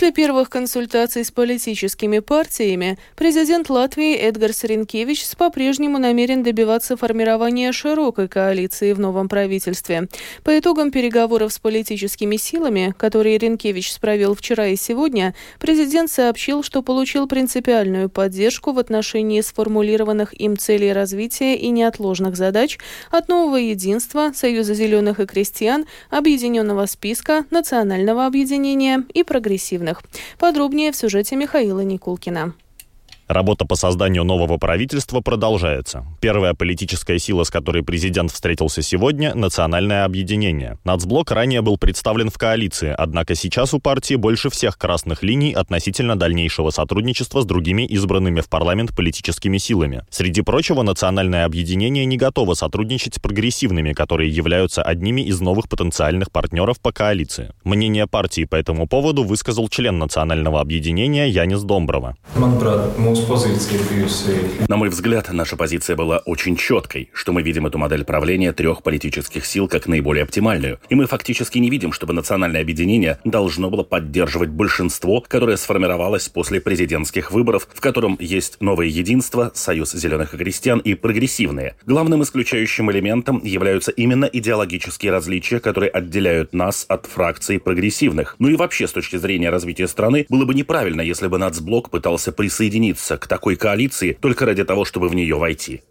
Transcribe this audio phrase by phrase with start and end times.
[0.00, 8.26] После первых консультаций с политическими партиями президент Латвии Эдгарс Ренкевич по-прежнему намерен добиваться формирования широкой
[8.26, 10.08] коалиции в новом правительстве.
[10.42, 16.82] По итогам переговоров с политическими силами, которые Ренкевич провел вчера и сегодня, президент сообщил, что
[16.82, 22.78] получил принципиальную поддержку в отношении сформулированных им целей развития и неотложных задач
[23.10, 30.02] от нового единства, Союза зеленых и крестьян, Объединенного списка, Национального объединения и прогрессивного агрессивных.
[30.38, 32.54] Подробнее в сюжете Михаила Никулкина.
[33.30, 36.04] Работа по созданию нового правительства продолжается.
[36.20, 40.78] Первая политическая сила, с которой президент встретился сегодня– Национальное объединение.
[40.82, 46.16] Нацблок ранее был представлен в коалиции, однако сейчас у партии больше всех красных линий относительно
[46.16, 50.02] дальнейшего сотрудничества с другими избранными в парламент политическими силами.
[50.10, 56.32] Среди прочего, Национальное объединение не готово сотрудничать с прогрессивными, которые являются одними из новых потенциальных
[56.32, 57.52] партнеров по коалиции.
[57.62, 62.16] Мнение партии по этому поводу высказал член Национального объединения Янис Домброва.
[64.68, 68.82] На мой взгляд, наша позиция была очень четкой, что мы видим эту модель правления трех
[68.82, 70.78] политических сил как наиболее оптимальную.
[70.88, 76.60] И мы фактически не видим, чтобы национальное объединение должно было поддерживать большинство, которое сформировалось после
[76.60, 81.76] президентских выборов, в котором есть новое единство, союз зеленых и крестьян и прогрессивные.
[81.86, 88.36] Главным исключающим элементом являются именно идеологические различия, которые отделяют нас от фракций прогрессивных.
[88.38, 92.32] Ну и вообще, с точки зрения развития страны, было бы неправильно, если бы нацблок пытался
[92.32, 95.82] присоединиться к такой коалиции только ради того, чтобы в нее войти.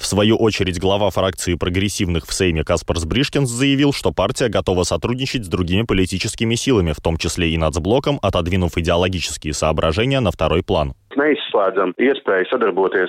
[0.00, 5.44] В свою очередь, глава фракции прогрессивных в Сейме Каспарс Бришкинс заявил, что партия готова сотрудничать
[5.44, 10.94] с другими политическими силами, в том числе и нацблоком, отодвинув идеологические соображения на второй план.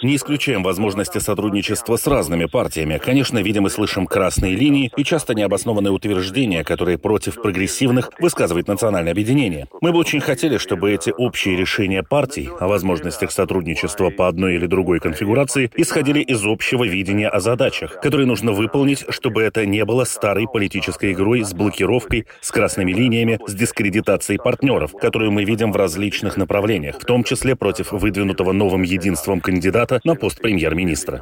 [0.04, 2.98] Не исключаем возможности сотрудничества с разными партиями.
[2.98, 9.12] Конечно, видим и слышим красные линии и часто необоснованные утверждения, которые против прогрессивных высказывает национальное
[9.12, 9.68] объединение.
[9.82, 14.66] Мы бы очень хотели, чтобы эти общие решения партий о возможностях сотрудничества по одной или
[14.66, 20.06] другой конфигурации исходили из общего видения о задачах, которые нужно выполнить, чтобы это не было
[20.06, 25.76] старой политической игрой с блокировкой, с красными линиями, с дискредитацией партнеров, которую мы видим в
[25.76, 31.22] различных направлениях, в том числе против выдвинутого новым единством кандидата на пост премьер-министра.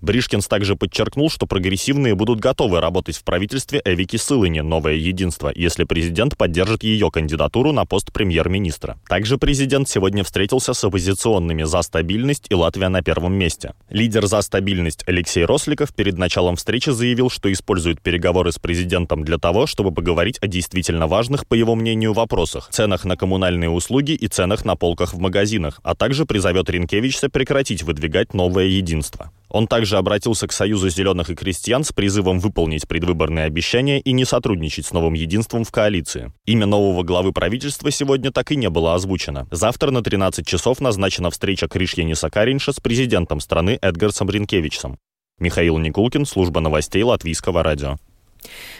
[0.00, 5.84] Бришкинс также подчеркнул, что прогрессивные будут готовы работать в правительстве Эвики Сылыни «Новое единство», если
[5.84, 8.96] президент поддержит ее кандидатуру на пост премьер-министра.
[9.08, 13.74] Также президент сегодня встретился с оппозиционными «За стабильность» и «Латвия на первом месте».
[13.90, 19.38] Лидер «За стабильность» Алексей Росликов перед началом встречи заявил, что использует переговоры с президентом для
[19.38, 24.28] того, чтобы поговорить о действительно важных, по его мнению, вопросах– ценах на коммунальные услуги и
[24.28, 29.32] ценах на полках в магазинах, а также призовет Ренкевича прекратить выдвигать новое единство.
[29.48, 34.24] Он также обратился к Союзу зеленых и крестьян с призывом выполнить предвыборные обещания и не
[34.24, 36.32] сотрудничать с новым единством в коалиции.
[36.46, 39.46] Имя нового главы правительства сегодня так и не было озвучено.
[39.50, 44.98] Завтра на 13 часов назначена встреча Кришьяниса Каринша с президентом страны Эдгарсом Ренкевичем.
[45.38, 47.96] Михаил Никулкин, служба новостей Латвийского радио.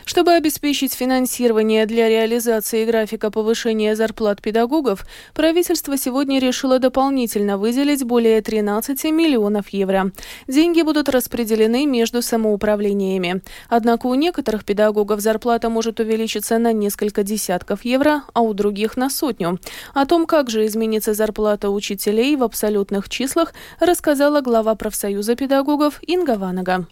[0.04, 5.04] Чтобы обеспечить финансирование для реализации графика повышения зарплат педагогов,
[5.34, 10.12] правительство сегодня решило дополнительно выделить более 13 миллионов евро.
[10.46, 13.42] Деньги будут распределены между самоуправлениями.
[13.68, 19.10] Однако у некоторых педагогов зарплата может увеличиться на несколько десятков евро, а у других на
[19.10, 19.58] сотню.
[19.94, 26.36] О том, как же изменится зарплата учителей в абсолютных числах, рассказала глава профсоюза педагогов Инга
[26.36, 26.86] Ванага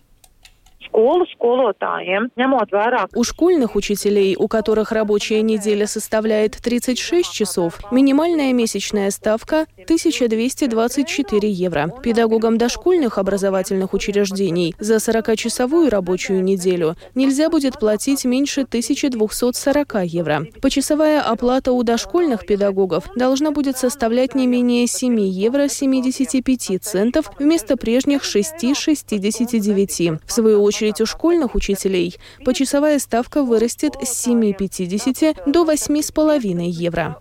[3.15, 11.93] У школьных учителей, у которых рабочая неделя составляет 36 часов, минимальная месячная ставка 1224 евро.
[12.03, 20.47] Педагогам дошкольных образовательных учреждений за 40-часовую рабочую неделю нельзя будет платить меньше 1240 евро.
[20.63, 27.77] Почасовая оплата у дошкольных педагогов должна будет составлять не менее 7 евро 75 центов вместо
[27.77, 30.21] прежних 6,69.
[30.25, 37.19] В свою очередь, очередь у школьных учителей почасовая ставка вырастет с 7,50 до 8,5 евро.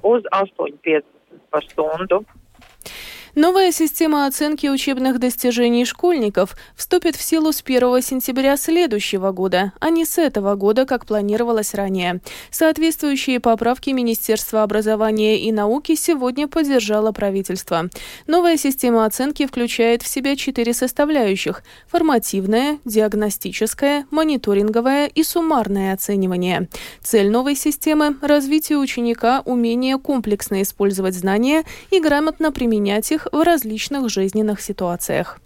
[3.36, 9.90] Новая система оценки учебных достижений школьников вступит в силу с 1 сентября следующего года, а
[9.90, 12.22] не с этого года, как планировалось ранее.
[12.50, 17.90] Соответствующие поправки Министерства образования и науки сегодня поддержало правительство.
[18.26, 26.70] Новая система оценки включает в себя четыре составляющих– формативное, диагностическое, мониторинговое и суммарное оценивание.
[27.02, 34.10] Цель новой системы– развитие ученика умение комплексно использовать знания и грамотно применять их в различных
[34.10, 35.40] жизненных ситуациях.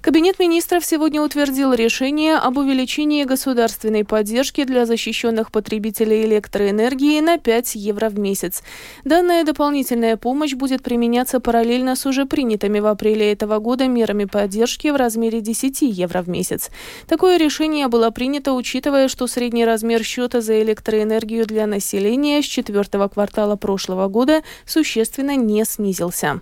[0.00, 7.74] Кабинет министров сегодня утвердил решение об увеличении государственной поддержки для защищенных потребителей электроэнергии на 5
[7.74, 8.62] евро в месяц.
[9.04, 14.88] Данная дополнительная помощь будет применяться параллельно с уже принятыми в апреле этого года мерами поддержки
[14.88, 16.70] в размере 10 евро в месяц.
[17.06, 23.08] Такое решение было принято, учитывая, что средний размер счета за электроэнергию для населения с четвертого
[23.08, 26.40] квартала прошлого года существенно не снизился.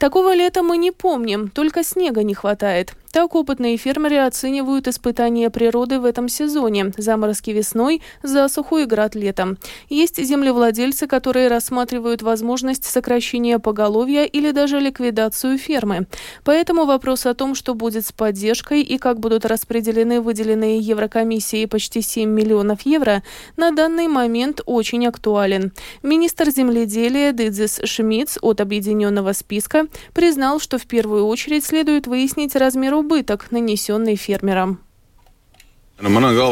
[0.00, 2.94] Такого лета мы не помним, только снега не хватает.
[3.12, 6.92] Так опытные фермеры оценивают испытания природы в этом сезоне.
[6.96, 9.58] Заморозки весной, засуху и град летом.
[9.88, 16.06] Есть землевладельцы, которые рассматривают возможность сокращения поголовья или даже ликвидацию фермы.
[16.44, 22.02] Поэтому вопрос о том, что будет с поддержкой и как будут распределены выделенные Еврокомиссией почти
[22.02, 23.24] 7 миллионов евро,
[23.56, 25.72] на данный момент очень актуален.
[26.04, 32.99] Министр земледелия Дидзис Шмидц от объединенного списка признал, что в первую очередь следует выяснить размер
[33.00, 34.80] убыток, нанесенный фермерам.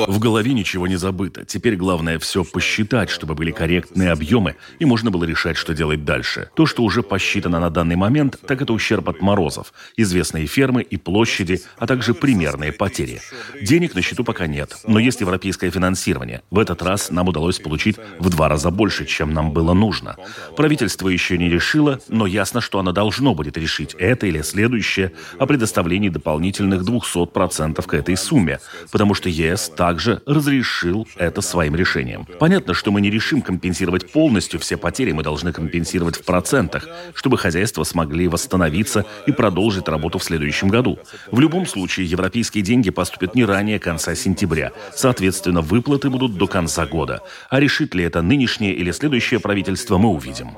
[0.06, 1.44] В голове ничего не забыто.
[1.44, 6.50] Теперь главное все посчитать, чтобы были корректные объемы, и можно было решать, что делать дальше.
[6.54, 10.96] То, что уже посчитано на данный момент, так это ущерб от морозов, известные фермы и
[10.96, 13.20] площади, а также примерные потери.
[13.60, 16.42] Денег на счету пока нет, но есть европейское финансирование.
[16.50, 20.16] В этот раз нам удалось получить в два раза больше, чем нам было нужно.
[20.56, 25.46] Правительство еще не решило, но ясно, что оно должно будет решить это или следующее о
[25.46, 28.60] предоставлении дополнительных 200% к этой сумме,
[28.90, 32.26] потому что ЕС также разрешил это своим решением.
[32.38, 37.38] Понятно, что мы не решим компенсировать полностью все потери, мы должны компенсировать в процентах, чтобы
[37.38, 40.98] хозяйства смогли восстановиться и продолжить работу в следующем году.
[41.30, 44.72] В любом случае, европейские деньги поступят не ранее конца сентября.
[44.94, 47.20] Соответственно, выплаты будут до конца года.
[47.48, 50.50] А решит ли это нынешнее или следующее правительство, мы увидим.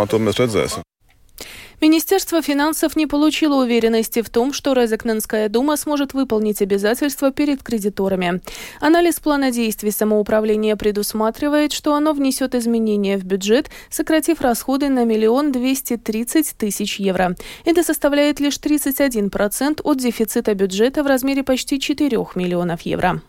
[1.80, 8.42] Министерство финансов не получило уверенности в том, что Резекненская дума сможет выполнить обязательства перед кредиторами.
[8.80, 15.52] Анализ плана действий самоуправления предусматривает, что оно внесет изменения в бюджет, сократив расходы на миллион
[15.52, 17.34] двести тридцать тысяч евро.
[17.64, 23.22] Это составляет лишь 31% от дефицита бюджета в размере почти 4 миллионов евро.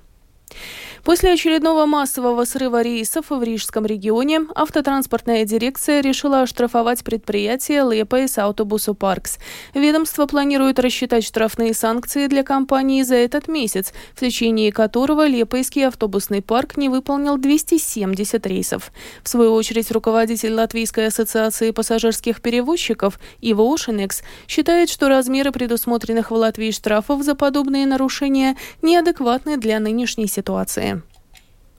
[1.04, 8.94] После очередного массового срыва рейсов в Рижском регионе автотранспортная дирекция решила оштрафовать предприятие Лепейс Автобусу
[8.94, 9.40] Паркс.
[9.74, 16.44] Ведомство планирует рассчитать штрафные санкции для компании за этот месяц, в течение которого Лепейский автобусный
[16.44, 18.92] парк не выполнил 270 рейсов.
[19.24, 26.36] В свою очередь, руководитель Латвийской ассоциации пассажирских перевозчиков Иво Ушинекс считает, что размеры предусмотренных в
[26.36, 30.91] Латвии штрафов за подобные нарушения неадекватны для нынешней ситуации.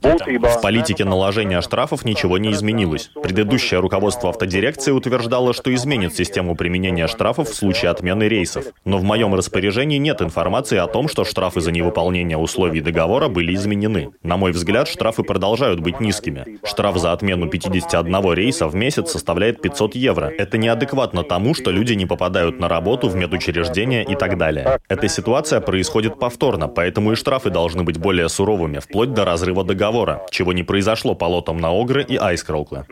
[0.02, 3.10] В политике наложения штрафов ничего не изменилось.
[3.22, 8.64] Предыдущее руководство автодирекции утверждало, что изменит систему применения штрафов в случае отмены рейсов.
[8.84, 13.54] Но в моем распоряжении нет информации о том, что штрафы за невыполнение условий договора были
[13.54, 14.10] изменены.
[14.24, 16.58] На мой взгляд, штрафы продолжают быть низкими.
[16.64, 20.26] Штраф за отмену 51 рейса в месяц составляет 500 евро.
[20.26, 24.80] Это неадекватно тому, что люди не попадают на работу в медучреждения и так далее.
[24.88, 29.91] Эта ситуация происходит повторно, поэтому и штрафы должны быть более суровыми, вплоть до разрыва договора
[29.92, 32.84] договора, чего не произошло по лотам на Огры и Айскроуклы.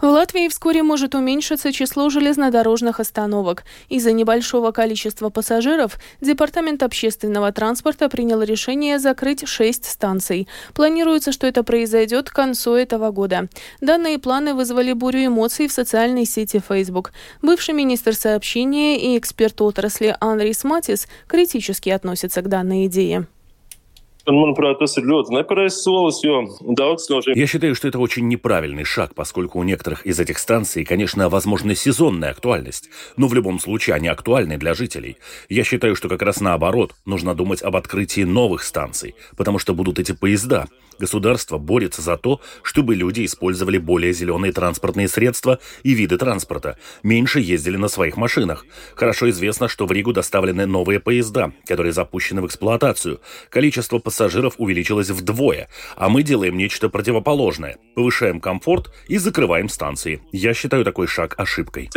[0.00, 3.64] В Латвии вскоре может уменьшиться число железнодорожных остановок.
[3.90, 10.48] Из-за небольшого количества пассажиров Департамент общественного транспорта принял решение закрыть шесть станций.
[10.72, 13.48] Планируется, что это произойдет к концу этого года.
[13.82, 17.12] Данные планы вызвали бурю эмоций в социальной сети Facebook.
[17.42, 23.26] Бывший министр сообщения и эксперт отрасли Андрис Матис критически относится к данной идее.
[27.36, 31.74] Я считаю, что это очень неправильный шаг, поскольку у некоторых из этих станций, конечно, возможна
[31.74, 35.16] сезонная актуальность, но в любом случае они актуальны для жителей.
[35.48, 39.98] Я считаю, что как раз наоборот, нужно думать об открытии новых станций, потому что будут
[39.98, 40.66] эти поезда.
[41.00, 47.40] Государство борется за то, чтобы люди использовали более зеленые транспортные средства и виды транспорта, меньше
[47.40, 48.66] ездили на своих машинах.
[48.94, 53.20] Хорошо известно, что в Ригу доставлены новые поезда, которые запущены в эксплуатацию.
[53.48, 54.19] Количество пассажиров
[54.58, 57.78] увеличилось вдвое, а мы делаем нечто противоположное.
[57.94, 60.22] Повышаем комфорт и закрываем станции.
[60.32, 61.90] Я считаю такой шаг ошибкой.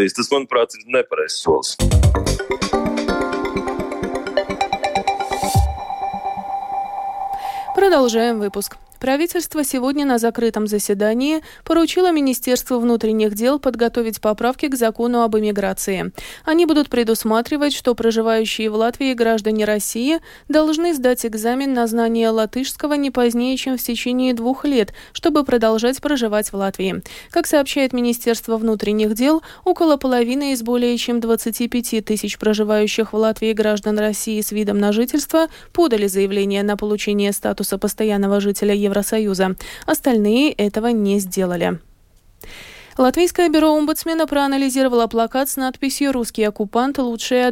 [7.76, 8.78] Продолжаем выпуск.
[9.04, 16.14] Правительство сегодня на закрытом заседании поручило Министерству внутренних дел подготовить поправки к закону об иммиграции.
[16.46, 22.94] Они будут предусматривать, что проживающие в Латвии граждане России должны сдать экзамен на знание латышского
[22.94, 27.04] не позднее, чем в течение двух лет, чтобы продолжать проживать в Латвии.
[27.30, 33.52] Как сообщает Министерство внутренних дел, около половины из более чем 25 тысяч проживающих в Латвии
[33.52, 39.56] граждан России с видом на жительство подали заявление на получение статуса постоянного жителя Евросоюза.
[39.86, 41.80] Остальные этого не сделали.
[42.96, 47.00] Латвийское бюро омбудсмена проанализировало плакат с надписью «Русский оккупант.
[47.00, 47.48] Лучшее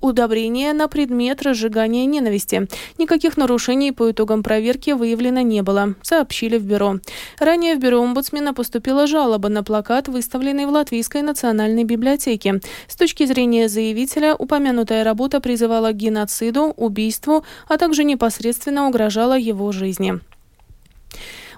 [0.00, 2.68] удобрение на предмет разжигания ненависти».
[2.96, 7.00] Никаких нарушений по итогам проверки выявлено не было, сообщили в бюро.
[7.40, 12.60] Ранее в бюро омбудсмена поступила жалоба на плакат, выставленный в Латвийской национальной библиотеке.
[12.86, 19.72] С точки зрения заявителя, упомянутая работа призывала к геноциду, убийству, а также непосредственно угрожала его
[19.72, 20.20] жизни.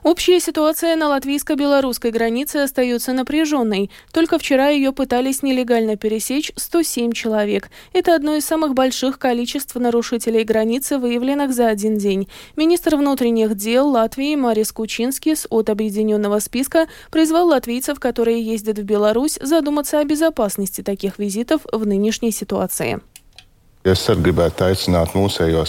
[0.02, 3.90] Общая ситуация на латвийско-белорусской границе остается напряженной.
[4.12, 7.71] Только вчера ее пытались нелегально пересечь 107 человек.
[7.93, 12.28] Это одно из самых больших количеств нарушителей границы, выявленных за один день.
[12.57, 19.38] Министр внутренних дел Латвии Марис Кучинскис от объединенного списка призвал латвийцев, которые ездят в Беларусь,
[19.43, 23.00] задуматься о безопасности таких визитов в нынешней ситуации.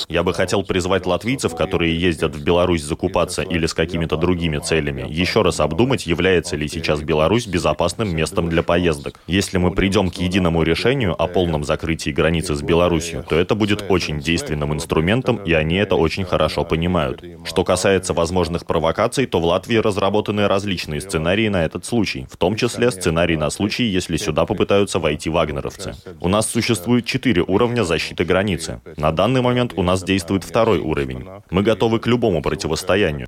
[0.09, 5.05] Я бы хотел призвать латвийцев, которые ездят в Беларусь закупаться или с какими-то другими целями,
[5.09, 9.19] еще раз обдумать, является ли сейчас Беларусь безопасным местом для поездок.
[9.27, 13.85] Если мы придем к единому решению о полном закрытии границы с Беларусью, то это будет
[13.87, 17.23] очень действенным инструментом, и они это очень хорошо понимают.
[17.45, 22.55] Что касается возможных провокаций, то в Латвии разработаны различные сценарии на этот случай, в том
[22.55, 25.95] числе сценарий на случай, если сюда попытаются войти вагнеровцы.
[26.19, 28.81] У нас существует четыре уровня защиты защиты границы.
[28.97, 31.27] На данный момент у нас действует второй уровень.
[31.51, 33.27] Мы готовы к любому противостоянию.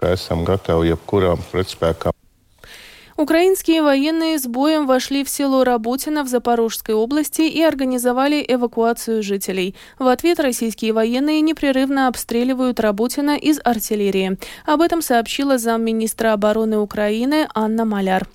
[3.17, 9.75] Украинские военные с боем вошли в село Работино в Запорожской области и организовали эвакуацию жителей.
[9.99, 14.37] В ответ российские военные непрерывно обстреливают Работино из артиллерии.
[14.65, 18.27] Об этом сообщила замминистра обороны Украины Анна Маляр.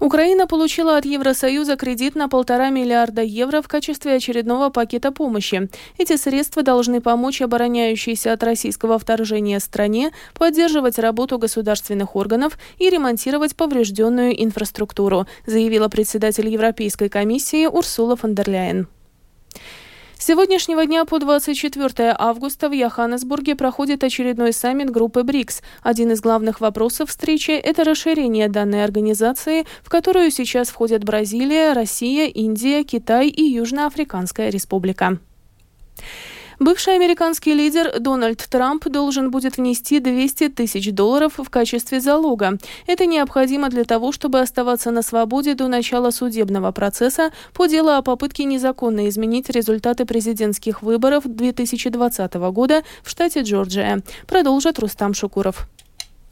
[0.00, 5.68] Украина получила от Евросоюза кредит на полтора миллиарда евро в качестве очередного пакета помощи.
[5.96, 13.56] Эти средства должны помочь обороняющейся от российского вторжения стране поддерживать работу государственных органов и ремонтировать
[13.56, 18.88] поврежденную инфраструктуру, заявила председатель Европейской комиссии Урсула фон дер Ляйен.
[20.18, 25.62] С сегодняшнего дня по 24 августа в Йоханнесбурге проходит очередной саммит группы БРИКС.
[25.84, 32.26] Один из главных вопросов встречи– это расширение данной организации, в которую сейчас входят Бразилия, Россия,
[32.26, 35.18] Индия, Китай и Южноафриканская республика.
[36.58, 42.58] Бывший американский лидер Дональд Трамп должен будет внести 200 тысяч долларов в качестве залога.
[42.88, 48.02] Это необходимо для того, чтобы оставаться на свободе до начала судебного процесса по делу о
[48.02, 54.02] попытке незаконно изменить результаты президентских выборов 2020 года в штате Джорджия.
[54.26, 55.68] Продолжит Рустам Шукуров.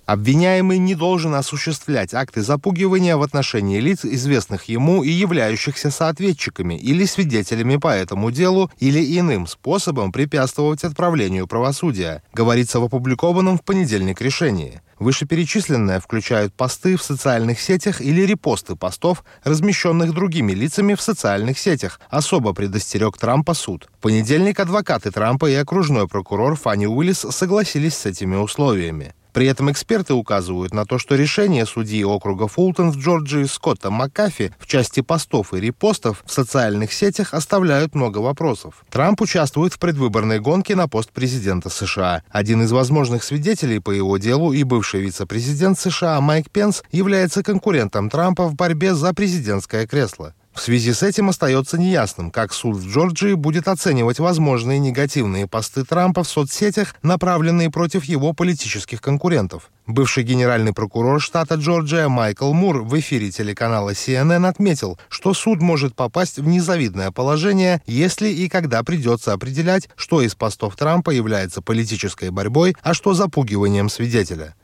[0.07, 7.05] Обвиняемый не должен осуществлять акты запугивания в отношении лиц, известных ему и являющихся соответчиками или
[7.05, 14.21] свидетелями по этому делу или иным способом препятствовать отправлению правосудия, говорится в опубликованном в понедельник
[14.21, 14.81] решении.
[15.01, 22.01] Вышеперечисленное включают посты в социальных сетях или репосты постов, размещенных другими лицами в социальных сетях,
[22.11, 23.89] особо предостерег Трампа суд.
[23.99, 29.13] В понедельник адвокаты Трампа и окружной прокурор Фанни Уиллис согласились с этими условиями.
[29.37, 34.55] При этом эксперты указывают на то, что решение судьи округа Фултон в Джорджии Скотта Маккафи
[34.59, 38.83] в части постов и репостов в социальных сетях оставляют много вопросов.
[38.91, 42.23] Трамп участвует в предвыборной гонке на пост президента США.
[42.31, 48.09] Один из возможных свидетелей по его делу и бывший вице-президент США Майк Пенс является конкурентом
[48.09, 50.33] Трампа в борьбе за президентское кресло.
[50.57, 55.85] В связи с этим остается неясным, как суд в Джорджии будет оценивать возможные негативные посты
[55.85, 59.71] Трампа в соцсетях, направленные против его политических конкурентов.
[59.87, 65.95] Бывший генеральный прокурор штата Джорджия Майкл Мур в эфире телеканала CNN отметил, что суд может
[65.95, 72.31] попасть в незавидное положение, если и когда придется определять, что из постов Трампа является политической
[72.31, 74.55] борьбой, а что запугиванием свидетеля.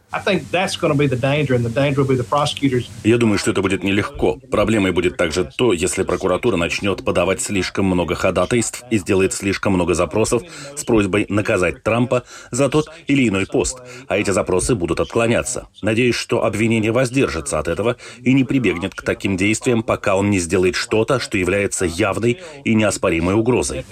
[3.02, 4.36] Я думаю, что это будет нелегко.
[4.50, 9.94] Проблемой будет также то, если прокуратура начнет подавать слишком много ходатайств и сделает слишком много
[9.94, 10.42] запросов
[10.76, 15.68] с просьбой наказать Трампа за тот или иной пост, а эти запросы будут отклоняться.
[15.80, 20.38] Надеюсь, что обвинение воздержится от этого и не прибегнет к таким действиям, пока он не
[20.38, 23.84] сделает что-то, что является явной и неоспоримой угрозой.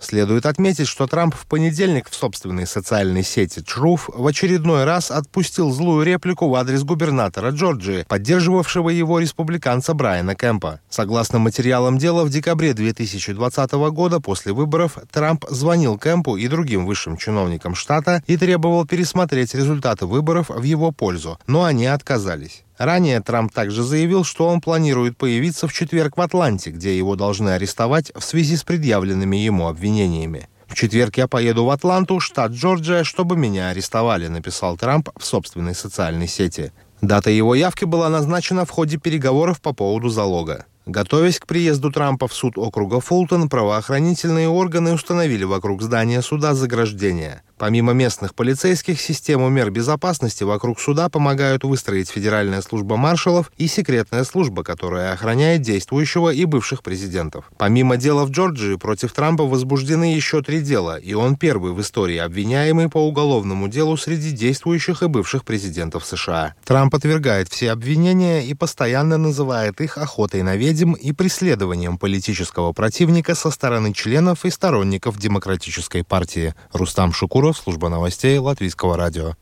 [0.00, 5.70] Следует отметить, что Трамп в понедельник в собственной социальной сети Truth в очередной раз отпустил
[5.70, 10.80] злую реплику в адрес губернатора Джорджии, поддерживавшего его республиканца Брайана Кэмпа.
[10.88, 17.18] Согласно материалам дела, в декабре 2020 года после выборов Трамп звонил Кэмпу и другим высшим
[17.18, 22.64] чиновникам штата и требовал пересмотреть результаты выборов в его пользу, но они отказались.
[22.80, 27.50] Ранее Трамп также заявил, что он планирует появиться в четверг в Атланте, где его должны
[27.50, 30.48] арестовать в связи с предъявленными ему обвинениями.
[30.66, 35.74] В четверг я поеду в Атланту, штат Джорджия, чтобы меня арестовали, написал Трамп в собственной
[35.74, 36.72] социальной сети.
[37.02, 40.64] Дата его явки была назначена в ходе переговоров по поводу залога.
[40.86, 47.42] Готовясь к приезду Трампа в суд округа Фултон, правоохранительные органы установили вокруг здания суда заграждение.
[47.60, 54.24] Помимо местных полицейских, систему мер безопасности вокруг суда помогают выстроить Федеральная служба маршалов и секретная
[54.24, 57.52] служба, которая охраняет действующего и бывших президентов.
[57.58, 62.16] Помимо дела в Джорджии, против Трампа возбуждены еще три дела, и он первый в истории
[62.16, 66.54] обвиняемый по уголовному делу среди действующих и бывших президентов США.
[66.64, 73.34] Трамп отвергает все обвинения и постоянно называет их охотой на ведьм и преследованием политического противника
[73.34, 76.54] со стороны членов и сторонников Демократической партии.
[76.72, 79.34] Рустам Шукуров Служба новостей Латвийского радио.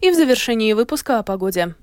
[0.00, 1.74] И в завершении выпуска о погоде.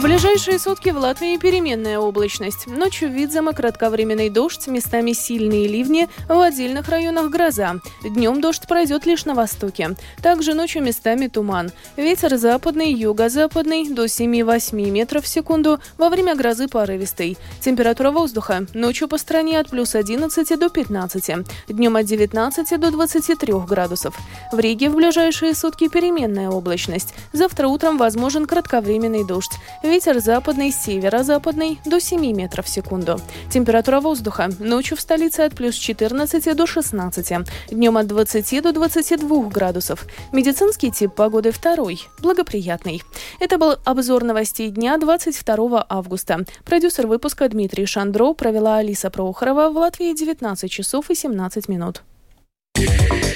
[0.00, 2.66] В ближайшие сутки в Латвии переменная облачность.
[2.66, 7.74] Ночью видимо кратковременный дождь, местами сильные ливни, в отдельных районах гроза.
[8.02, 9.94] Днем дождь пройдет лишь на востоке.
[10.22, 11.70] Также ночью местами туман.
[11.98, 17.36] Ветер западный, юго-западный до 7-8 метров в секунду, во время грозы порывистый.
[17.60, 21.30] Температура воздуха ночью по стране от плюс 11 до 15,
[21.68, 24.16] днем от 19 до 23 градусов.
[24.50, 27.12] В Риге в ближайшие сутки переменная облачность.
[27.34, 29.52] Завтра утром возможен кратковременный дождь.
[29.90, 33.20] Ветер западный, северо-западный до 7 метров в секунду.
[33.50, 37.32] Температура воздуха ночью в столице от плюс 14 до 16,
[37.72, 40.06] днем от 20 до 22 градусов.
[40.30, 43.02] Медицинский тип погоды второй, благоприятный.
[43.40, 46.44] Это был обзор новостей дня 22 августа.
[46.64, 52.02] Продюсер выпуска Дмитрий Шандро провела Алиса Прохорова в Латвии 19 часов и 17 минут.
[52.78, 53.29] Yeah.